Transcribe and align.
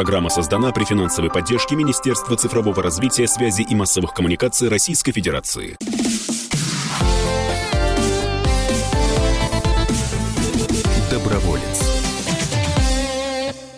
Программа 0.00 0.30
создана 0.30 0.72
при 0.72 0.84
финансовой 0.84 1.30
поддержке 1.30 1.76
Министерства 1.76 2.34
цифрового 2.34 2.82
развития, 2.82 3.26
связи 3.26 3.60
и 3.60 3.74
массовых 3.74 4.14
коммуникаций 4.14 4.70
Российской 4.70 5.12
Федерации. 5.12 5.76
Доброволец. 11.10 11.82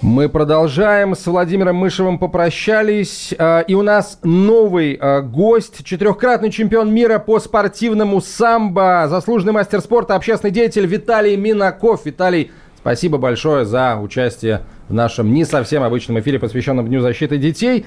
Мы 0.00 0.28
продолжаем. 0.28 1.16
С 1.16 1.26
Владимиром 1.26 1.74
Мышевым 1.74 2.20
попрощались. 2.20 3.34
А, 3.36 3.62
и 3.62 3.74
у 3.74 3.82
нас 3.82 4.20
новый 4.22 4.96
а, 5.00 5.22
гость, 5.22 5.84
четырехкратный 5.84 6.52
чемпион 6.52 6.94
мира 6.94 7.18
по 7.18 7.40
спортивному 7.40 8.20
самбо, 8.20 9.08
заслуженный 9.08 9.54
мастер 9.54 9.80
спорта, 9.80 10.14
общественный 10.14 10.52
деятель 10.52 10.86
Виталий 10.86 11.34
Минаков. 11.34 12.06
Виталий, 12.06 12.52
спасибо 12.78 13.18
большое 13.18 13.64
за 13.64 13.96
участие 13.96 14.62
в 14.92 14.94
нашем 14.94 15.32
не 15.32 15.44
совсем 15.44 15.82
обычном 15.82 16.20
эфире, 16.20 16.38
посвященном 16.38 16.86
Дню 16.86 17.00
защиты 17.00 17.38
детей. 17.38 17.86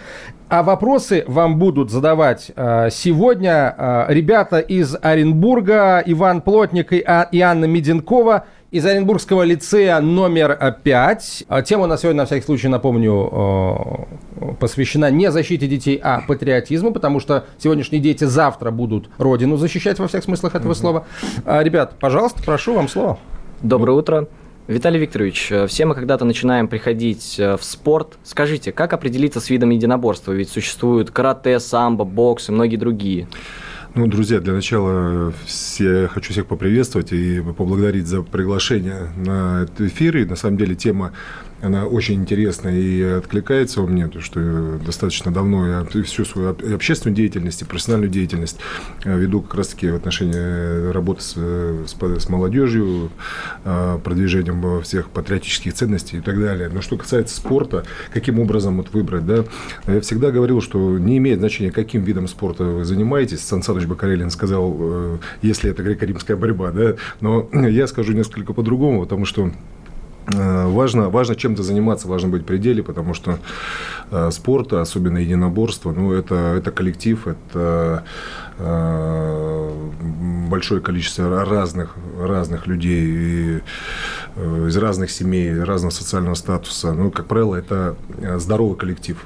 А 0.50 0.64
вопросы 0.64 1.24
вам 1.28 1.60
будут 1.60 1.92
задавать 1.92 2.52
а, 2.56 2.90
сегодня 2.90 4.06
ребята 4.10 4.60
из 4.60 4.98
Оренбурга, 5.00 6.04
Иван 6.06 6.42
Плотник 6.42 6.92
и 6.92 7.04
Анна 7.06 7.66
Меденкова 7.66 8.46
из 8.72 8.86
Оренбургского 8.86 9.44
лицея 9.44 10.00
номер 10.00 10.78
5. 10.84 11.46
А, 11.48 11.62
тема 11.62 11.86
на 11.86 11.98
сегодня, 11.98 12.24
на 12.24 12.26
всякий 12.26 12.44
случай, 12.44 12.68
напомню, 12.68 14.08
э, 14.42 14.54
посвящена 14.60 15.12
не 15.12 15.32
защите 15.32 15.68
детей, 15.68 16.00
а 16.04 16.22
патриотизму, 16.28 16.92
потому 16.92 17.20
что 17.20 17.46
сегодняшние 17.60 18.02
дети 18.02 18.24
завтра 18.24 18.72
будут 18.72 19.10
родину 19.20 19.58
защищать 19.58 20.00
во 20.00 20.08
всех 20.08 20.24
смыслах 20.24 20.56
этого 20.56 20.72
mm-hmm. 20.72 20.76
слова. 20.76 21.06
А, 21.46 21.64
ребят, 21.64 21.94
пожалуйста, 22.00 22.42
прошу 22.44 22.74
вам 22.74 22.90
слово. 22.90 23.20
Доброе 23.62 23.94
утро. 23.94 24.28
Виталий 24.68 25.00
Викторович, 25.00 25.52
э, 25.52 25.68
все 25.68 25.86
мы 25.86 25.94
когда-то 25.94 26.26
начинаем 26.26 26.68
приходить 26.68 27.36
э, 27.38 27.56
в 27.56 27.64
спорт. 27.64 28.18
Скажите, 28.24 28.72
как 28.72 28.94
определиться 28.94 29.40
с 29.40 29.52
видом 29.52 29.70
единоборства? 29.70 30.32
Ведь 30.32 30.50
существуют 30.50 31.12
карате, 31.12 31.60
самбо, 31.60 32.04
бокс 32.04 32.50
и 32.50 32.52
многие 32.52 32.78
другие. 32.78 33.28
Ну, 33.94 34.08
друзья, 34.08 34.40
для 34.40 34.54
начала 34.54 35.32
все, 35.46 36.08
хочу 36.08 36.34
всех 36.34 36.48
поприветствовать 36.48 37.14
и 37.14 37.42
поблагодарить 37.42 38.08
за 38.08 38.24
приглашение 38.24 39.12
на 39.16 39.64
этот 39.64 39.82
эфир. 39.82 40.18
И 40.18 40.26
на 40.26 40.36
самом 40.36 40.58
деле 40.58 40.76
тема 40.76 41.14
она 41.62 41.86
очень 41.86 42.16
интересна 42.16 42.70
и 42.70 43.02
откликается 43.02 43.82
у 43.82 43.88
меня, 43.88 44.06
потому 44.06 44.24
что 44.24 44.80
достаточно 44.86 45.32
давно 45.32 45.68
я 45.68 46.04
всю 46.04 46.26
свою 46.26 46.50
общественную 46.50 47.16
деятельность 47.16 47.62
и 47.62 47.66
профессиональную 47.66 48.12
деятельность 48.12 48.58
э, 49.04 49.18
веду 49.18 49.42
как 49.42 49.56
раз-таки 49.56 49.90
в 49.90 49.96
отношении 49.96 50.92
работы 50.92 51.22
с, 51.22 51.34
с, 51.36 51.96
с 51.96 52.30
молодежью, 52.30 53.10
э, 53.64 54.00
продвижением 54.04 54.82
всех 54.84 55.10
патриотических 55.10 55.74
ценностей 55.74 56.18
и 56.18 56.22
так 56.22 56.40
далее. 56.40 56.70
Но 56.70 56.82
что 56.82 56.98
касается 56.98 57.36
спорта, 57.36 57.86
каким 58.14 58.40
образом 58.40 58.78
вот 58.78 58.92
выбрать, 58.94 59.26
да, 59.26 59.46
я 59.88 60.02
всегда 60.02 60.32
говорил, 60.32 60.62
что 60.62 60.98
не 60.98 61.18
имеет 61.18 61.40
значения, 61.40 61.72
каким 61.72 62.04
видом 62.04 62.28
спорта 62.28 62.64
вы 62.64 62.86
занимаетесь. 62.86 63.42
Сан 63.42 63.64
Саныч 63.64 63.86
Бакарелин 63.86 64.30
сказал, 64.30 64.76
э, 64.80 65.18
если 65.42 65.72
это 65.72 65.84
греко-римская 65.84 66.36
борьба, 66.36 66.72
да, 66.72 66.96
но 67.22 67.50
я 67.54 67.88
скажу 67.88 68.14
несколько 68.14 68.54
по-другому, 68.54 69.04
потому 69.04 69.26
что 69.26 69.46
Э, 69.46 69.52
важно, 70.28 71.10
важно 71.10 71.36
чем-то 71.36 71.64
заниматься, 71.64 72.08
важно 72.08 72.30
быть 72.30 72.44
в 72.44 72.46
пределе, 72.46 72.84
потому 72.84 73.14
что 73.14 73.38
э, 74.12 74.32
спорт, 74.32 74.74
особенно 74.74 75.20
единоборство, 75.20 75.92
ну, 75.92 76.14
это, 76.14 76.36
это 76.36 76.72
коллектив, 76.72 77.28
это 77.28 78.04
э, 78.58 79.90
большое 80.50 80.82
количество 80.82 81.46
разных, 81.46 81.96
разных 82.20 82.68
людей 82.68 83.06
и, 83.06 83.62
э, 84.36 84.68
из 84.68 84.78
разных 84.78 85.12
семей, 85.12 85.62
разного 85.62 85.92
социального 85.92 86.36
статуса. 86.36 86.94
Ну, 86.94 87.12
как 87.12 87.28
правило, 87.28 87.56
это 87.56 87.96
э, 88.18 88.40
здоровый 88.40 88.78
коллектив. 88.78 89.24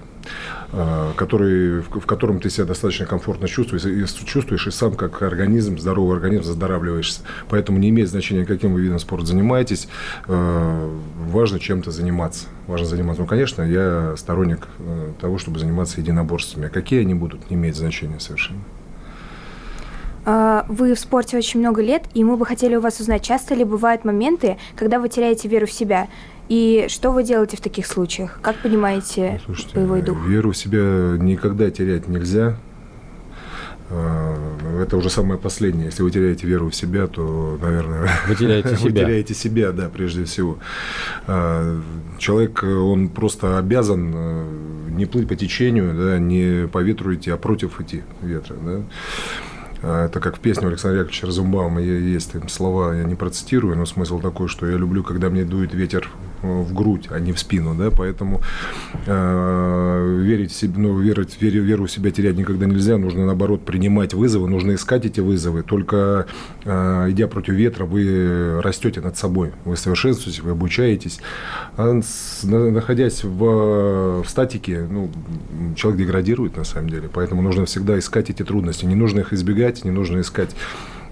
А, 0.72 1.14
который, 1.16 1.82
в 1.82 2.06
котором 2.06 2.40
ты 2.40 2.50
себя 2.52 2.66
достаточно 2.66 3.08
комфортно 3.08 3.48
чувствуешь, 3.48 3.86
и 3.86 4.26
чувствуешь 4.26 4.68
и 4.68 4.72
сам 4.72 4.94
как 4.94 5.22
организм, 5.24 5.80
здоровый 5.80 6.16
организм, 6.16 6.44
заздоравливаешься. 6.44 7.22
Поэтому 7.50 7.80
не 7.80 7.90
имеет 7.90 8.10
значения, 8.10 8.46
каким 8.46 8.74
вы 8.74 8.82
видом 8.82 9.00
спорта 9.00 9.26
занимаетесь, 9.26 9.88
а, 10.28 10.90
важно 11.28 11.60
чем-то 11.60 11.90
заниматься. 11.90 12.46
Важно 12.68 12.86
заниматься. 12.86 13.22
Ну, 13.24 13.28
конечно, 13.28 13.64
я 13.64 14.14
сторонник 14.16 14.68
э, 14.78 15.14
того, 15.20 15.40
чтобы 15.40 15.58
заниматься 15.58 16.00
единоборствами. 16.00 16.68
А 16.68 16.70
какие 16.70 17.02
они 17.02 17.16
будут, 17.16 17.50
не 17.50 17.56
имеет 17.56 17.76
значения 17.76 18.20
совершенно. 18.20 18.60
А, 20.26 20.66
вы 20.68 20.94
в 20.94 21.00
спорте 21.00 21.38
очень 21.38 21.60
много 21.60 21.82
лет, 21.82 22.04
и 22.14 22.24
мы 22.24 22.38
бы 22.38 22.46
хотели 22.46 22.76
у 22.76 22.82
вас 22.82 23.00
узнать, 23.00 23.24
часто 23.24 23.56
ли 23.56 23.64
бывают 23.64 24.06
моменты, 24.06 24.58
когда 24.76 25.00
вы 25.00 25.10
теряете 25.10 25.48
веру 25.48 25.66
в 25.66 25.72
себя? 25.72 26.08
И 26.50 26.88
что 26.90 27.12
вы 27.12 27.24
делаете 27.24 27.58
в 27.58 27.62
таких 27.62 27.86
случаях? 27.86 28.40
Как 28.42 28.58
понимаете 28.58 29.34
ну, 29.34 29.54
Слушайте, 29.54 29.76
боевой 29.76 30.02
дух? 30.02 30.18
Веру 30.26 30.52
в 30.52 30.58
себя 30.58 31.16
никогда 31.24 31.70
терять 31.70 32.08
нельзя. 32.08 32.58
А, 33.92 34.82
это 34.82 34.98
уже 34.98 35.12
самое 35.12 35.40
последнее. 35.40 35.86
Если 35.86 36.02
вы 36.02 36.10
теряете 36.10 36.48
веру 36.48 36.72
в 36.72 36.76
себя, 36.76 37.06
то, 37.06 37.58
наверное, 37.62 38.10
вы 38.28 38.36
теряете 38.36 38.70
себя. 38.78 38.84
Вы 38.84 38.92
теряете 38.92 39.34
себя, 39.36 39.72
да, 39.72 39.90
прежде 39.90 40.24
всего. 40.26 40.58
А, 41.28 41.80
человек, 42.18 42.64
он 42.64 43.10
просто 43.10 43.60
обязан 43.60 44.12
э, 44.16 44.46
не 44.90 45.06
плыть 45.06 45.28
по 45.28 45.36
течению, 45.36 45.94
да, 45.94 46.18
не 46.18 46.68
по 46.68 46.80
ветру 46.80 47.14
идти, 47.14 47.30
а 47.30 47.38
против 47.38 47.80
идти 47.80 48.02
ветра. 48.24 48.56
Да. 48.56 48.82
А, 49.84 50.06
это 50.08 50.20
как 50.20 50.38
в 50.38 50.40
песне 50.40 50.68
Александра 50.68 51.00
Яковлевича 51.00 51.28
Разумбаума 51.28 51.82
есть 51.82 52.32
там 52.32 52.50
слова, 52.50 52.96
я 52.96 53.04
не 53.04 53.16
процитирую, 53.16 53.78
но 53.78 53.86
смысл 53.86 54.20
такой, 54.20 54.48
что 54.48 54.68
я 54.68 54.78
люблю, 54.78 55.04
когда 55.04 55.30
мне 55.30 55.44
дует 55.44 55.74
ветер 55.74 56.10
в 56.42 56.74
грудь, 56.74 57.08
а 57.10 57.20
не 57.20 57.34
в 57.34 57.40
спину, 57.40 57.76
да, 57.76 57.92
поэтому 57.92 58.42
э, 59.06 60.18
верить 60.22 60.52
в 60.52 60.56
себе, 60.56 60.74
ну, 60.78 60.98
верить, 60.98 61.42
веру, 61.42 61.64
веру 61.64 61.86
в 61.86 61.92
себя 61.92 62.12
терять 62.12 62.38
никогда 62.38 62.66
нельзя, 62.66 62.98
нужно, 62.98 63.26
наоборот, 63.26 63.66
принимать 63.66 64.14
вызовы, 64.14 64.48
нужно 64.50 64.76
искать 64.76 65.06
эти 65.06 65.20
вызовы, 65.20 65.64
только 65.64 66.28
э, 66.66 67.08
идя 67.10 67.28
против 67.28 67.54
ветра, 67.54 67.86
вы 67.86 68.62
растете 68.62 69.02
над 69.02 69.18
собой, 69.18 69.52
вы 69.66 69.78
совершенствуетесь, 69.78 70.42
вы 70.42 70.52
обучаетесь, 70.52 71.20
а 71.78 72.00
с, 72.02 72.44
находясь 72.44 73.24
в, 73.24 74.24
в 74.24 74.30
статике, 74.30 74.88
ну, 74.90 75.10
человек 75.76 76.00
деградирует, 76.00 76.58
на 76.58 76.64
самом 76.64 76.90
деле, 76.90 77.10
поэтому 77.12 77.42
нужно 77.42 77.66
всегда 77.66 77.98
искать 78.00 78.30
эти 78.30 78.44
трудности, 78.44 78.86
не 78.86 78.96
нужно 78.96 79.22
их 79.22 79.34
избегать, 79.34 79.84
не 79.84 79.92
нужно 79.92 80.22
искать 80.22 80.56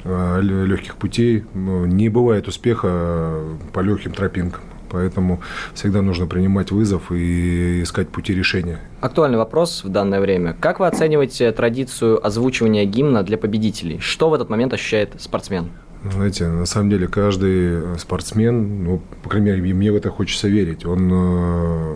э, 0.04 0.42
легких 0.42 0.96
путей, 0.96 1.44
не 1.54 2.10
бывает 2.10 2.48
успеха 2.48 3.42
по 3.74 3.80
легким 3.82 4.14
тропинкам. 4.14 4.62
Поэтому 4.90 5.42
всегда 5.74 6.02
нужно 6.02 6.28
принимать 6.28 6.72
вызов 6.72 7.12
и 7.12 7.84
искать 7.84 8.10
пути 8.10 8.34
решения. 8.34 8.80
Актуальный 9.02 9.38
вопрос 9.38 9.84
в 9.84 9.90
данное 9.90 10.20
время. 10.20 10.56
Как 10.60 10.80
вы 10.80 10.88
оцениваете 10.88 11.52
традицию 11.52 12.26
озвучивания 12.26 12.86
гимна 12.86 13.24
для 13.24 13.38
победителей? 13.38 14.00
Что 14.00 14.30
в 14.30 14.34
этот 14.34 14.50
момент 14.50 14.74
ощущает 14.74 15.22
спортсмен? 15.22 15.72
Знаете, 16.04 16.48
на 16.48 16.66
самом 16.66 16.92
деле 16.92 17.08
каждый 17.08 17.98
спортсмен, 17.98 18.84
ну, 18.84 19.02
по 19.24 19.30
крайней 19.30 19.52
мере, 19.52 19.74
мне 19.74 19.92
в 19.92 19.96
это 19.96 20.12
хочется 20.12 20.48
верить, 20.48 20.86
он, 20.86 21.10
э, 21.12 21.96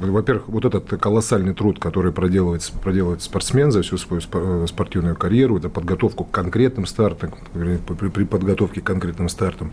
во-первых, 0.00 0.48
вот 0.48 0.64
этот 0.64 0.88
колоссальный 1.00 1.54
труд, 1.54 1.78
который 1.78 2.12
проделывает, 2.12 2.70
проделывает 2.82 3.22
спортсмен 3.22 3.70
за 3.70 3.82
всю 3.82 3.96
свою 3.96 4.20
спортивную 4.66 5.14
карьеру, 5.14 5.58
это 5.58 5.68
подготовку 5.68 6.24
к 6.24 6.32
конкретным 6.32 6.86
стартам, 6.86 7.34
при, 7.54 8.08
при 8.08 8.24
подготовке 8.24 8.80
к 8.80 8.84
конкретным 8.84 9.28
стартам, 9.28 9.70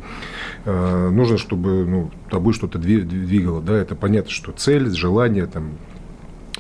э, 0.66 1.10
нужно, 1.10 1.38
чтобы 1.38 1.86
ну, 1.86 2.12
тобой 2.30 2.54
что-то 2.54 2.78
двигало, 2.78 3.62
да, 3.62 3.76
это 3.76 3.96
понятно, 3.96 4.30
что 4.30 4.52
цель, 4.52 4.92
желание, 4.92 5.48
там, 5.48 5.72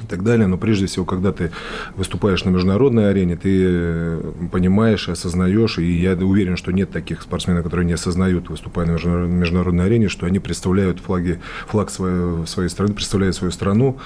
и 0.05 0.07
так 0.07 0.23
далее. 0.23 0.47
Но 0.47 0.57
прежде 0.57 0.85
всего, 0.85 1.05
когда 1.05 1.31
ты 1.31 1.51
выступаешь 1.95 2.45
на 2.45 2.49
международной 2.49 3.09
арене, 3.09 3.35
ты 3.35 3.61
э, 3.63 4.31
понимаешь, 4.51 5.09
осознаешь, 5.09 5.77
и 5.77 5.91
я 5.91 6.13
уверен, 6.13 6.57
что 6.57 6.71
нет 6.71 6.91
таких 6.91 7.21
спортсменов, 7.21 7.63
которые 7.63 7.85
не 7.85 7.93
осознают, 7.93 8.49
выступая 8.49 8.85
на 8.85 8.93
международной 8.93 9.85
арене, 9.85 10.07
что 10.07 10.25
они 10.25 10.39
представляют 10.39 10.99
флаги, 10.99 11.39
флаг 11.67 11.89
своей, 11.89 12.45
своей 12.47 12.69
страны, 12.69 12.93
представляют 12.93 13.35
свою 13.35 13.51
страну. 13.51 13.97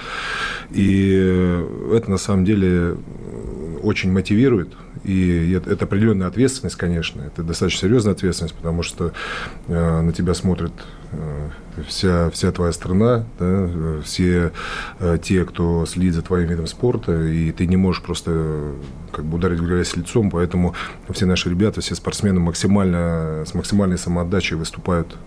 И 0.71 1.11
э, 1.21 1.95
это 1.97 2.09
на 2.09 2.17
самом 2.17 2.45
деле 2.45 2.97
очень 3.83 4.11
мотивирует. 4.11 4.69
И 5.03 5.51
это, 5.51 5.85
определенная 5.85 6.27
ответственность, 6.27 6.75
конечно. 6.75 7.21
Это 7.21 7.43
достаточно 7.43 7.87
серьезная 7.87 8.13
ответственность, 8.13 8.55
потому 8.55 8.83
что 8.83 9.13
э, 9.67 10.01
на 10.01 10.11
тебя 10.11 10.33
смотрят 10.33 10.73
э, 11.11 11.49
вся, 11.87 12.29
вся 12.31 12.51
твоя 12.51 12.73
страна, 12.73 13.25
да, 13.39 13.69
все 14.03 14.51
э, 14.99 15.17
те, 15.21 15.45
кто 15.45 15.85
следит 15.85 16.15
за 16.15 16.21
твоим 16.21 16.49
видом 16.49 16.67
спорта, 16.67 17.23
и 17.23 17.51
ты 17.51 17.65
не 17.65 17.77
можешь 17.77 18.01
просто 18.01 18.73
как 19.19 19.25
бы 19.25 19.35
ударить 19.37 19.59
в 19.59 19.67
грязь 19.67 19.97
лицом, 19.97 20.29
поэтому 20.29 20.75
все 21.09 21.25
наши 21.25 21.49
ребята, 21.49 21.81
все 21.81 21.93
спортсмены 21.93 22.39
максимально, 22.39 23.43
с 23.45 23.53
максимальной 23.53 23.97
самоотдачей 23.97 24.55
выступают. 24.55 25.17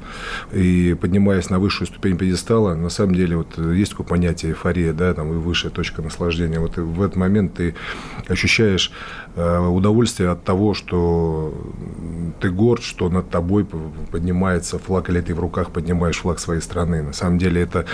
И 0.51 0.97
поднимаясь 0.99 1.51
на 1.51 1.59
высшую 1.59 1.89
ступень 1.89 2.17
пьедестала, 2.17 2.75
на 2.75 2.89
самом 2.89 3.15
деле 3.15 3.37
вот 3.37 3.59
есть 3.59 3.91
такое 3.91 4.07
понятие 4.07 4.53
эйфория, 4.53 4.95
да, 4.95 5.13
там 5.13 5.31
и 5.31 5.37
высшая 5.37 5.69
точка 5.69 6.01
наслаждения. 6.01 6.59
Вот 6.59 6.79
в 6.79 7.03
этот 7.03 7.17
момент 7.17 7.55
ты 7.55 7.75
ощущаешь 8.29 8.93
э, 9.37 9.59
удовольствие 9.59 10.31
от 10.31 10.43
того, 10.43 10.73
что 10.73 11.53
ты 12.41 12.51
горд, 12.51 12.83
что 12.83 13.11
над 13.11 13.29
тобой 13.29 13.67
поднимается 14.11 14.79
флаг, 14.79 15.11
или 15.11 15.21
ты 15.21 15.35
в 15.35 15.41
руках 15.41 15.71
поднимаешь 15.71 16.17
флаг 16.17 16.39
своей 16.39 16.63
страны. 16.63 17.03
На 17.03 17.13
самом 17.13 17.37
деле 17.37 17.61
это, 17.61 17.85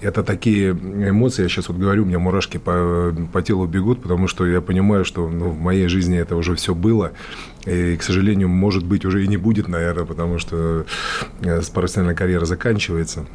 это 0.00 0.22
такие 0.22 0.70
эмоции, 0.70 1.42
я 1.42 1.48
сейчас 1.48 1.68
вот 1.68 1.76
говорю, 1.76 2.04
у 2.04 2.06
меня 2.06 2.20
мурашки 2.20 2.58
по, 2.58 3.12
по 3.32 3.42
телу 3.42 3.66
бегут, 3.66 4.00
потому 4.00 4.28
что 4.28 4.46
я 4.46 4.60
понимаю, 4.60 5.04
что 5.04 5.28
ну, 5.40 5.50
в 5.50 5.58
моей 5.58 5.88
жизни 5.88 6.18
это 6.18 6.36
уже 6.36 6.54
все 6.54 6.74
было, 6.74 7.12
и, 7.66 7.96
к 7.96 8.02
сожалению, 8.02 8.48
может 8.48 8.84
быть, 8.84 9.04
уже 9.04 9.24
и 9.24 9.28
не 9.28 9.36
будет, 9.36 9.68
наверное, 9.68 10.04
потому 10.04 10.38
что 10.38 10.84
э, 11.40 11.60
профессиональная 11.72 12.14
карьера 12.14 12.44
заканчивается 12.44 13.26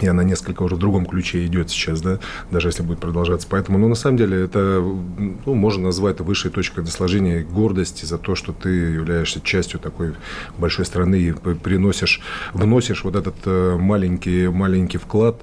и 0.00 0.06
она 0.06 0.24
несколько 0.24 0.62
уже 0.62 0.76
в 0.76 0.78
другом 0.78 1.04
ключе 1.04 1.44
идет 1.44 1.70
сейчас, 1.70 2.00
да, 2.00 2.18
даже 2.50 2.68
если 2.68 2.82
будет 2.82 2.98
продолжаться. 2.98 3.46
Поэтому, 3.50 3.78
ну, 3.78 3.88
на 3.88 3.94
самом 3.94 4.16
деле, 4.16 4.42
это, 4.44 4.80
ну, 4.80 5.54
можно 5.54 5.84
назвать 5.84 6.14
это 6.14 6.24
высшей 6.24 6.50
точкой 6.50 6.80
наслаждения 6.80 7.42
гордости 7.42 8.04
за 8.04 8.18
то, 8.18 8.34
что 8.34 8.52
ты 8.52 8.70
являешься 8.70 9.40
частью 9.40 9.80
такой 9.80 10.14
большой 10.56 10.86
страны 10.86 11.16
и 11.16 11.32
приносишь, 11.32 12.20
вносишь 12.54 13.04
вот 13.04 13.16
этот 13.16 13.34
э, 13.44 13.76
маленький, 13.78 14.48
маленький 14.48 14.98
вклад 14.98 15.36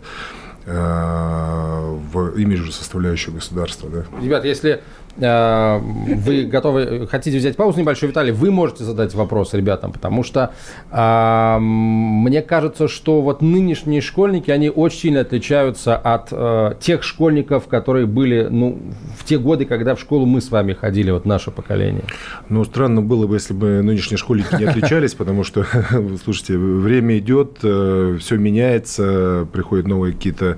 э, 0.65 1.97
в 2.12 2.39
имиджевую 2.39 2.71
составляющую 2.71 3.35
государства, 3.35 3.89
да. 3.89 4.06
Ребят, 4.21 4.45
если 4.45 4.81
вы 5.17 6.45
готовы, 6.45 7.07
хотите 7.07 7.38
взять 7.38 7.57
паузу 7.57 7.79
небольшую, 7.79 8.09
Виталий, 8.09 8.31
вы 8.31 8.51
можете 8.51 8.83
задать 8.83 9.13
вопрос 9.13 9.53
ребятам, 9.53 9.91
потому 9.91 10.23
что 10.23 10.53
э, 10.91 11.57
мне 11.59 12.41
кажется, 12.41 12.88
что 12.88 13.21
вот 13.21 13.41
нынешние 13.41 14.01
школьники, 14.01 14.51
они 14.51 14.69
очень 14.69 15.00
сильно 15.00 15.21
отличаются 15.21 15.95
от 15.95 16.29
э, 16.31 16.73
тех 16.79 17.03
школьников, 17.03 17.67
которые 17.67 18.06
были 18.06 18.47
ну, 18.50 18.79
в 19.17 19.25
те 19.25 19.38
годы, 19.38 19.65
когда 19.65 19.95
в 19.95 20.00
школу 20.00 20.25
мы 20.25 20.41
с 20.41 20.51
вами 20.51 20.73
ходили, 20.73 21.11
вот 21.11 21.25
наше 21.25 21.51
поколение. 21.51 22.03
Ну, 22.47 22.63
странно 22.63 23.01
было 23.01 23.27
бы, 23.27 23.35
если 23.35 23.53
бы 23.53 23.81
нынешние 23.81 24.17
школьники 24.17 24.56
не 24.56 24.65
отличались, 24.65 25.13
потому 25.15 25.44
что, 25.44 25.65
слушайте, 26.23 26.57
время 26.57 27.17
идет, 27.17 27.59
э, 27.63 28.17
все 28.19 28.38
меняется, 28.38 29.47
приходят 29.51 29.88
новые 29.88 30.13
какие-то 30.13 30.57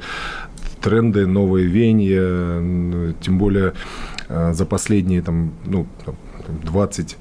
тренды, 0.81 1.27
новые 1.27 1.67
веяния, 1.67 3.13
тем 3.21 3.37
более 3.37 3.73
Э, 3.73 3.75
за 4.51 4.65
последние 4.65 5.21
там, 5.21 5.51
ну, 5.65 5.85
20 6.63 7.17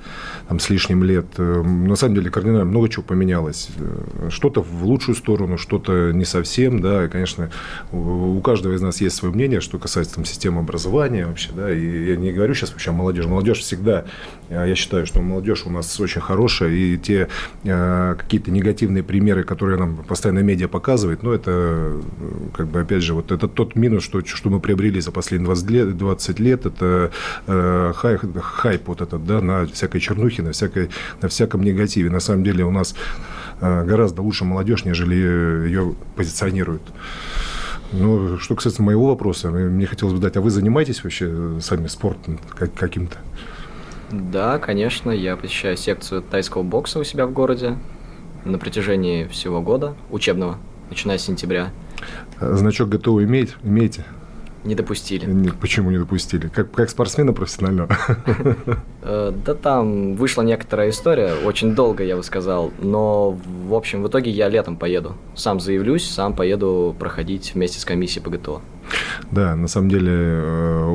там, 0.50 0.58
с 0.58 0.68
лишним 0.68 1.04
лет, 1.04 1.26
э, 1.38 1.62
на 1.62 1.94
самом 1.94 2.16
деле 2.16 2.28
кардинально 2.28 2.64
много 2.64 2.88
чего 2.88 3.04
поменялось. 3.04 3.68
Э, 3.78 4.30
что-то 4.30 4.62
в 4.62 4.84
лучшую 4.84 5.14
сторону, 5.14 5.56
что-то 5.56 6.10
не 6.10 6.24
совсем, 6.24 6.80
да, 6.80 7.04
и, 7.04 7.08
конечно, 7.08 7.50
у 7.92 8.40
каждого 8.40 8.74
из 8.74 8.82
нас 8.82 9.00
есть 9.00 9.14
свое 9.14 9.32
мнение, 9.32 9.60
что 9.60 9.78
касается 9.78 10.16
там, 10.16 10.24
системы 10.24 10.58
образования 10.58 11.26
вообще, 11.26 11.50
да, 11.54 11.72
и 11.72 12.06
я 12.06 12.16
не 12.16 12.32
говорю 12.32 12.54
сейчас 12.54 12.72
вообще 12.72 12.90
о 12.90 12.94
молодежи, 12.94 13.28
молодежь 13.28 13.60
всегда, 13.60 14.06
я 14.48 14.74
считаю, 14.74 15.06
что 15.06 15.22
молодежь 15.22 15.62
у 15.66 15.70
нас 15.70 16.00
очень 16.00 16.20
хорошая, 16.20 16.70
и 16.70 16.98
те 16.98 17.28
какие-то 17.62 18.50
негативные 18.50 19.04
примеры, 19.04 19.44
которые 19.44 19.78
нам 19.78 19.98
постоянно 19.98 20.40
медиа 20.40 20.66
показывает, 20.66 21.22
ну, 21.22 21.30
это, 21.30 21.92
как 22.52 22.66
бы, 22.66 22.80
опять 22.80 23.04
же, 23.04 23.14
вот 23.14 23.30
это 23.30 23.46
тот 23.46 23.76
минус, 23.76 24.02
что, 24.02 24.24
что 24.24 24.50
мы 24.50 24.58
приобрели 24.58 25.00
за 25.00 25.12
последние 25.12 25.46
20 25.46 25.70
лет, 25.70 25.96
20 25.96 26.40
лет 26.40 26.66
это 26.66 27.12
э, 27.46 27.92
хайп, 27.94 28.40
хайп 28.40 28.88
вот 28.88 29.00
этот, 29.00 29.24
да, 29.24 29.40
на 29.40 29.66
всякой 29.66 30.00
чернухе, 30.00 30.39
на, 30.42 30.52
всякой, 30.52 30.90
на 31.22 31.28
всяком 31.28 31.62
негативе. 31.62 32.10
На 32.10 32.20
самом 32.20 32.44
деле 32.44 32.64
у 32.64 32.70
нас 32.70 32.94
э, 33.60 33.84
гораздо 33.84 34.22
лучше 34.22 34.44
молодежь, 34.44 34.84
нежели 34.84 35.14
ее 35.14 35.94
позиционируют. 36.16 36.82
Ну, 37.92 38.38
что 38.38 38.54
касается 38.54 38.82
моего 38.82 39.08
вопроса, 39.08 39.50
мне 39.50 39.86
хотелось 39.86 40.14
бы 40.14 40.20
дать, 40.20 40.36
а 40.36 40.40
вы 40.40 40.50
занимаетесь 40.50 41.02
вообще 41.02 41.58
сами 41.60 41.88
спортом 41.88 42.38
каким-то? 42.76 43.16
Да, 44.12 44.58
конечно, 44.58 45.10
я 45.10 45.36
посещаю 45.36 45.76
секцию 45.76 46.22
тайского 46.22 46.62
бокса 46.62 46.98
у 46.98 47.04
себя 47.04 47.26
в 47.26 47.32
городе 47.32 47.76
на 48.44 48.58
протяжении 48.58 49.26
всего 49.26 49.60
года 49.60 49.94
учебного, 50.10 50.58
начиная 50.88 51.18
с 51.18 51.22
сентября. 51.22 51.70
Значок 52.40 52.88
ГТО 52.88 53.22
имеете? 53.24 53.54
имеете? 53.62 54.04
Не 54.64 54.74
допустили. 54.74 55.24
Нет, 55.24 55.54
почему 55.58 55.90
не 55.90 55.98
допустили? 55.98 56.48
Как, 56.48 56.70
как 56.70 56.90
спортсмена 56.90 57.32
профессионального? 57.32 57.88
Э, 59.02 59.32
да 59.46 59.54
там 59.54 60.14
вышла 60.14 60.42
некоторая 60.42 60.90
история, 60.90 61.32
очень 61.42 61.74
долго, 61.74 62.04
я 62.04 62.16
бы 62.16 62.22
сказал, 62.22 62.70
но, 62.80 63.30
в 63.66 63.74
общем, 63.74 64.02
в 64.02 64.08
итоге 64.08 64.30
я 64.30 64.50
летом 64.50 64.76
поеду. 64.76 65.16
Сам 65.34 65.58
заявлюсь, 65.58 66.06
сам 66.06 66.34
поеду 66.34 66.94
проходить 66.98 67.54
вместе 67.54 67.80
с 67.80 67.86
комиссией 67.86 68.22
по 68.22 68.28
ГТО. 68.28 68.60
Да, 69.30 69.56
на 69.56 69.68
самом 69.68 69.88
деле 69.88 70.42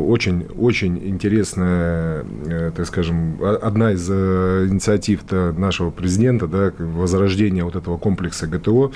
очень-очень 0.06 0.98
э, 0.98 1.08
интересная, 1.08 2.26
э, 2.46 2.72
так 2.76 2.86
скажем, 2.86 3.40
одна 3.44 3.94
из 3.94 4.08
инициатив 4.08 5.24
нашего 5.32 5.90
президента, 5.90 6.46
да, 6.46 6.72
возрождение 6.78 7.64
вот 7.64 7.76
этого 7.76 7.98
комплекса 7.98 8.46
ГТО, 8.46 8.92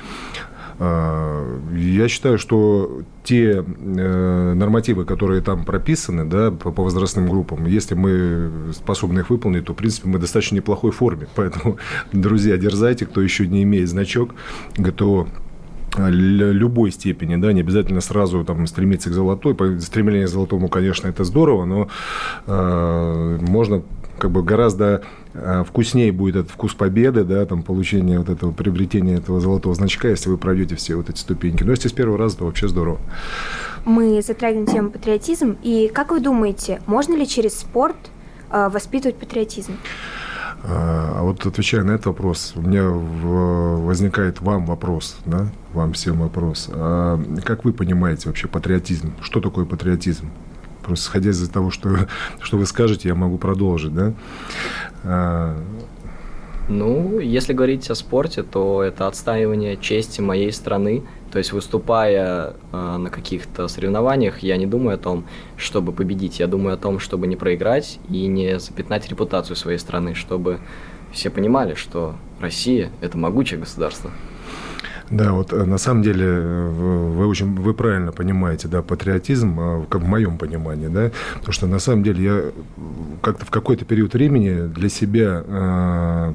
я 0.79 2.07
считаю, 2.07 2.37
что 2.37 3.01
те 3.23 3.65
э, 3.65 4.53
нормативы, 4.53 5.03
которые 5.03 5.41
там 5.41 5.65
прописаны 5.65 6.23
да, 6.23 6.51
по 6.51 6.71
возрастным 6.71 7.27
группам, 7.27 7.65
если 7.65 7.95
мы 7.95 8.71
способны 8.73 9.19
их 9.19 9.29
выполнить, 9.29 9.65
то, 9.65 9.73
в 9.73 9.75
принципе, 9.75 10.07
мы 10.07 10.17
в 10.17 10.21
достаточно 10.21 10.55
неплохой 10.55 10.91
форме. 10.91 11.27
Поэтому, 11.35 11.77
друзья, 12.13 12.57
дерзайте, 12.57 13.05
кто 13.05 13.21
еще 13.21 13.45
не 13.45 13.63
имеет 13.63 13.89
значок 13.89 14.35
ГТО 14.77 15.27
любой 15.97 16.91
степени, 16.91 17.35
да, 17.35 17.51
не 17.51 17.61
обязательно 17.61 17.99
сразу 17.99 18.45
там 18.45 18.65
стремиться 18.67 19.09
к 19.09 19.13
золотой. 19.13 19.55
Стремление 19.81 20.27
к 20.27 20.29
золотому, 20.29 20.69
конечно, 20.69 21.07
это 21.07 21.23
здорово, 21.23 21.65
но 21.65 21.89
э, 22.45 23.37
можно 23.41 23.83
как 24.19 24.31
бы 24.31 24.43
гораздо 24.43 25.01
э, 25.33 25.63
вкуснее 25.67 26.11
будет 26.11 26.35
этот 26.35 26.51
вкус 26.51 26.73
победы, 26.73 27.23
да, 27.23 27.45
там, 27.45 27.63
получение 27.63 28.19
вот 28.19 28.29
этого, 28.29 28.51
приобретения 28.51 29.15
этого 29.15 29.39
золотого 29.39 29.73
значка, 29.73 30.09
если 30.09 30.29
вы 30.29 30.37
пройдете 30.37 30.75
все 30.75 30.95
вот 30.95 31.09
эти 31.09 31.19
ступеньки. 31.19 31.63
Но 31.63 31.71
если 31.71 31.87
с 31.87 31.93
первого 31.93 32.17
раза, 32.17 32.37
то 32.37 32.45
вообще 32.45 32.67
здорово. 32.67 32.99
Мы 33.85 34.21
затрагиваем 34.21 34.67
тему 34.67 34.91
патриотизм. 34.91 35.57
И 35.63 35.89
как 35.93 36.11
вы 36.11 36.19
думаете, 36.19 36.81
можно 36.85 37.15
ли 37.15 37.27
через 37.27 37.57
спорт 37.57 37.97
э, 38.51 38.69
воспитывать 38.69 39.15
патриотизм? 39.17 39.73
А, 40.63 41.15
а 41.19 41.23
вот 41.23 41.45
отвечая 41.45 41.83
на 41.83 41.91
этот 41.91 42.07
вопрос, 42.07 42.53
у 42.55 42.61
меня 42.61 42.83
возникает 42.89 44.41
вам 44.41 44.65
вопрос, 44.65 45.17
да, 45.25 45.47
вам 45.73 45.93
всем 45.93 46.19
вопрос. 46.19 46.69
А 46.71 47.19
как 47.45 47.63
вы 47.63 47.71
понимаете 47.71 48.27
вообще 48.27 48.47
патриотизм? 48.47 49.13
Что 49.21 49.39
такое 49.39 49.65
патриотизм? 49.65 50.29
Просто 50.89 51.07
исходя 51.07 51.29
из 51.29 51.49
того, 51.49 51.69
что, 51.69 52.07
что 52.41 52.57
вы 52.57 52.65
скажете, 52.65 53.09
я 53.09 53.15
могу 53.15 53.37
продолжить, 53.37 53.93
да? 53.93 54.13
А... 55.03 55.55
Ну, 56.67 57.19
если 57.19 57.53
говорить 57.53 57.87
о 57.91 57.95
спорте, 57.95 58.41
то 58.41 58.81
это 58.81 59.05
отстаивание 59.05 59.77
чести 59.77 60.21
моей 60.21 60.51
страны. 60.51 61.03
То 61.31 61.37
есть, 61.37 61.53
выступая 61.53 62.55
э, 62.71 62.97
на 62.97 63.11
каких-то 63.11 63.67
соревнованиях, 63.67 64.39
я 64.39 64.57
не 64.57 64.65
думаю 64.65 64.95
о 64.95 64.97
том, 64.97 65.25
чтобы 65.57 65.91
победить. 65.91 66.39
Я 66.39 66.47
думаю 66.47 66.73
о 66.73 66.77
том, 66.77 66.97
чтобы 66.97 67.27
не 67.27 67.35
проиграть 67.35 67.99
и 68.09 68.25
не 68.25 68.59
запятнать 68.59 69.07
репутацию 69.07 69.55
своей 69.55 69.77
страны, 69.77 70.15
чтобы 70.15 70.59
все 71.11 71.29
понимали, 71.29 71.75
что 71.75 72.15
Россия– 72.39 72.89
это 73.01 73.15
могучее 73.15 73.59
государство. 73.59 74.09
Да, 75.09 75.33
вот 75.33 75.53
э, 75.53 75.63
на 75.63 75.77
самом 75.77 76.03
деле 76.03 76.25
э, 76.25 76.69
вы 76.69 77.27
очень 77.27 77.55
вы 77.55 77.73
правильно 77.73 78.11
понимаете, 78.11 78.67
да, 78.67 78.81
патриотизм, 78.81 79.85
как 79.89 80.01
в 80.01 80.07
моем 80.07 80.37
понимании, 80.37 80.87
да, 80.87 81.11
потому 81.35 81.53
что 81.53 81.67
на 81.67 81.79
самом 81.79 82.03
деле 82.03 82.23
я 82.23 82.43
как-то 83.21 83.45
в 83.45 83.49
какой-то 83.49 83.85
период 83.85 84.13
времени 84.13 84.67
для 84.67 84.89
себя 84.89 86.33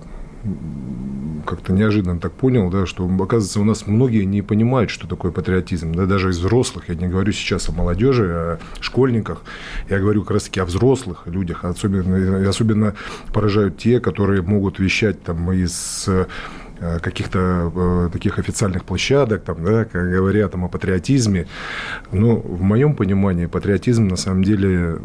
как-то 1.47 1.73
неожиданно 1.73 2.19
так 2.19 2.33
понял, 2.33 2.71
да, 2.71 2.87
что, 2.87 3.07
оказывается, 3.07 3.61
у 3.61 3.65
нас 3.65 3.87
многие 3.87 4.25
не 4.25 4.43
понимают, 4.43 4.91
что 4.91 5.07
такое 5.07 5.31
патриотизм, 5.31 5.93
да, 5.95 6.07
даже 6.07 6.31
из 6.31 6.39
взрослых, 6.39 6.89
я 6.89 6.95
не 6.95 7.07
говорю 7.07 7.33
сейчас 7.33 7.69
о 7.69 7.73
молодежи, 7.73 8.31
о 8.31 8.59
школьниках, 8.81 9.43
я 9.89 9.99
говорю 9.99 10.23
как 10.23 10.33
раз-таки 10.33 10.61
о 10.61 10.65
взрослых 10.65 11.27
людях, 11.27 11.65
особенно, 11.65 12.49
особенно 12.49 12.95
поражают 13.33 13.79
те, 13.79 14.01
которые 14.01 14.43
могут 14.43 14.79
вещать 14.79 15.23
там 15.23 15.51
из 15.53 16.09
Э, 16.09 16.27
каких-то 16.81 17.73
э, 17.75 18.11
таких 18.13 18.39
официальных 18.39 18.85
площадок, 18.85 19.43
там, 19.45 19.65
да, 19.65 19.85
говоря 19.85 20.49
там, 20.49 20.65
о 20.65 20.69
патриотизме. 20.69 21.47
Но 22.13 22.37
в 22.37 22.63
моем 22.63 22.95
понимании 22.95 23.47
патриотизм 23.47 24.09
на 24.09 24.17
самом 24.17 24.45
деле 24.45 24.99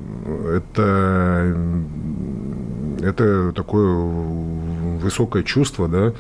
это, 0.56 1.58
это 3.02 3.54
такое 3.54 3.88
высокое 5.00 5.44
чувство, 5.44 5.88
да, 5.88 6.14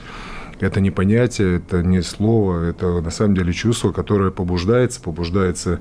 это 0.59 0.81
не 0.81 0.91
понятие, 0.91 1.57
это 1.57 1.81
не 1.81 2.01
слово, 2.01 2.65
это 2.65 3.01
на 3.01 3.11
самом 3.11 3.35
деле 3.35 3.53
чувство, 3.53 3.91
которое 3.91 4.31
побуждается, 4.31 5.01
побуждается, 5.01 5.79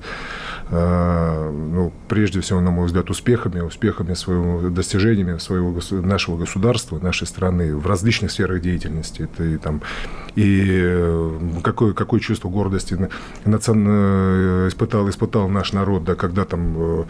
э, 0.69 1.51
ну, 1.51 1.91
прежде 2.07 2.41
всего, 2.41 2.61
на 2.61 2.71
мой 2.71 2.85
взгляд, 2.85 3.09
успехами, 3.09 3.59
успехами 3.59 4.13
своего, 4.13 4.69
достижениями 4.69 5.37
своего, 5.37 5.79
нашего 5.91 6.37
государства, 6.37 6.99
нашей 6.99 7.27
страны 7.27 7.75
в 7.75 7.85
различных 7.87 8.31
сферах 8.31 8.61
деятельности. 8.61 9.23
Это 9.23 9.43
и 9.43 9.57
там 9.57 9.81
и 10.35 10.67
э, 10.69 11.39
какое, 11.63 11.93
какое 11.93 12.19
чувство 12.19 12.49
гордости 12.49 12.97
э, 13.45 14.67
испытал, 14.67 15.09
испытал 15.09 15.49
наш 15.49 15.73
народ, 15.73 16.03
да, 16.03 16.15
когда 16.15 16.45
там 16.45 16.75
э, 16.77 17.05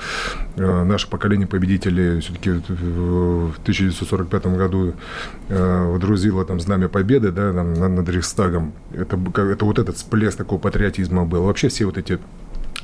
наше 0.60 1.10
поколение 1.10 1.48
победителей 1.48 2.20
все-таки 2.20 2.52
в 2.52 3.60
1945 3.62 4.46
году 4.48 4.94
водрузило 5.50 6.46
там 6.46 6.60
знамя 6.60 6.90
победы 6.90 7.32
да, 7.32 7.54
там, 7.54 7.74
над 7.74 8.08
Рейхстагом. 8.10 8.74
Это, 8.94 9.18
это 9.42 9.66
вот 9.66 9.80
этот 9.80 9.98
всплеск 9.98 10.38
такого 10.38 10.60
патриотизма 10.60 11.26
был. 11.26 11.44
Вообще 11.44 11.70
все 11.70 11.86
вот 11.86 11.98
эти 11.98 12.20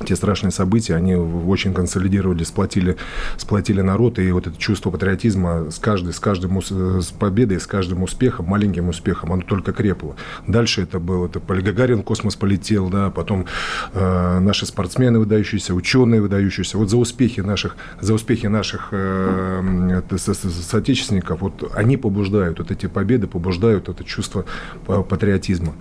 те 0.04 0.14
страшные 0.14 0.50
события, 0.50 0.94
они 0.94 1.14
очень 1.14 1.72
консолидировали, 1.72 2.44
сплотили, 2.44 2.96
сплотили 3.36 3.80
народ, 3.80 4.18
и 4.18 4.30
вот 4.30 4.46
это 4.46 4.56
чувство 4.58 4.90
патриотизма 4.90 5.70
с, 5.70 5.78
каждой, 5.78 6.12
с 6.12 6.20
каждым 6.20 6.60
с 6.60 7.06
победой, 7.12 7.60
с 7.60 7.66
каждым 7.66 8.02
успехом, 8.02 8.46
маленьким 8.46 8.88
успехом, 8.88 9.32
оно 9.32 9.42
только 9.42 9.72
крепло. 9.72 10.16
Дальше 10.46 10.82
это 10.82 10.98
было, 10.98 11.26
это 11.26 11.40
Гагарин 11.40 12.00
в 12.00 12.02
космос 12.02 12.36
полетел, 12.36 12.88
да, 12.88 13.10
потом 13.10 13.46
э, 13.94 14.38
наши 14.38 14.66
спортсмены 14.66 15.18
выдающиеся, 15.18 15.74
ученые 15.74 16.20
выдающиеся. 16.20 16.76
Вот 16.76 16.90
за 16.90 16.98
успехи 16.98 17.40
наших, 17.40 17.76
за 18.00 18.14
успехи 18.14 18.46
наших 18.46 18.88
э, 18.92 20.02
со, 20.16 20.34
со, 20.34 20.50
соотечественников, 20.50 21.40
вот 21.40 21.72
они 21.74 21.96
побуждают, 21.96 22.58
вот 22.58 22.70
эти 22.70 22.86
победы 22.86 23.26
побуждают 23.26 23.88
это 23.88 24.04
чувство 24.04 24.44
патриотизма. 24.86 25.74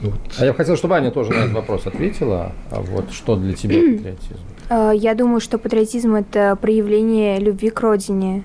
Вот. 0.00 0.18
А 0.38 0.44
я 0.44 0.54
хотел, 0.54 0.76
чтобы 0.76 0.96
Аня 0.96 1.10
тоже 1.10 1.30
на 1.30 1.40
этот 1.40 1.52
вопрос 1.52 1.86
ответила. 1.86 2.52
А 2.70 2.80
вот 2.80 3.12
что 3.12 3.27
для 3.36 3.54
тебя 3.54 3.74
патриотизм? 3.96 4.40
Э, 4.70 4.92
я 4.94 5.14
думаю, 5.14 5.40
что 5.40 5.58
патриотизм– 5.58 6.14
это 6.16 6.56
проявление 6.56 7.38
любви 7.38 7.70
к 7.70 7.80
родине, 7.80 8.44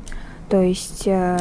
то 0.50 0.62
есть 0.62 1.08
э, 1.08 1.38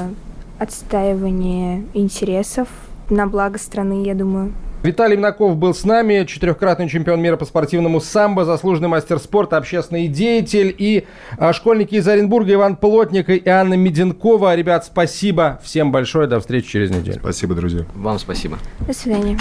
отстаивание 0.59 1.85
интересов 1.95 2.69
на 3.11 3.27
благо 3.27 3.59
страны, 3.59 4.05
я 4.05 4.15
думаю. 4.15 4.53
Виталий 4.83 5.17
Минаков 5.17 5.57
был 5.57 5.75
с 5.75 5.85
нами, 5.85 6.25
четырехкратный 6.25 6.89
чемпион 6.89 7.21
мира 7.21 7.37
по 7.37 7.45
спортивному 7.45 8.01
самбо, 8.01 8.45
заслуженный 8.45 8.89
мастер 8.89 9.21
спорта, 9.21 9.57
общественный 9.57 10.09
деятель 10.09 10.75
и 10.77 11.05
а, 11.39 11.53
школьники 11.53 11.95
из 11.95 12.09
Оренбурга 12.09 12.55
Иван 12.55 12.75
Плотник 12.75 13.29
и 13.29 13.49
Анна 13.49 13.75
Меденкова. 13.75 14.57
Ребят, 14.57 14.85
спасибо 14.85 15.61
всем 15.63 15.93
большое, 15.93 16.27
до 16.27 16.41
встречи 16.41 16.69
через 16.69 16.91
неделю. 16.91 17.21
Спасибо, 17.21 17.55
друзья. 17.55 17.85
Вам 17.95 18.19
спасибо. 18.19 18.59
До 18.87 18.93
свидания. 18.93 19.39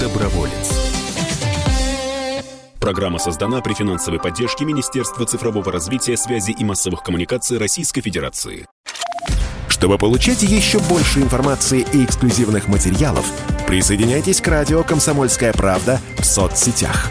Доброволец. 0.00 0.77
Программа 2.88 3.18
создана 3.18 3.60
при 3.60 3.74
финансовой 3.74 4.18
поддержке 4.18 4.64
Министерства 4.64 5.26
цифрового 5.26 5.70
развития, 5.70 6.16
связи 6.16 6.52
и 6.52 6.64
массовых 6.64 7.02
коммуникаций 7.02 7.58
Российской 7.58 8.00
Федерации. 8.00 8.64
Чтобы 9.68 9.98
получать 9.98 10.42
еще 10.42 10.78
больше 10.78 11.20
информации 11.20 11.86
и 11.92 12.02
эксклюзивных 12.06 12.66
материалов, 12.66 13.30
присоединяйтесь 13.66 14.40
к 14.40 14.48
радио 14.48 14.82
«Комсомольская 14.84 15.52
правда» 15.52 16.00
в 16.16 16.24
соцсетях. 16.24 17.10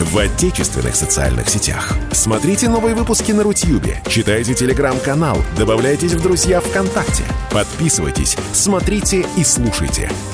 В 0.00 0.18
отечественных 0.18 0.96
социальных 0.96 1.48
сетях. 1.48 1.92
Смотрите 2.10 2.68
новые 2.68 2.96
выпуски 2.96 3.30
на 3.30 3.44
Рутьюбе, 3.44 4.02
читайте 4.08 4.52
телеграм-канал, 4.54 5.38
добавляйтесь 5.56 6.14
в 6.14 6.22
друзья 6.22 6.60
ВКонтакте, 6.60 7.22
подписывайтесь, 7.52 8.36
смотрите 8.52 9.24
и 9.36 9.44
слушайте– 9.44 10.10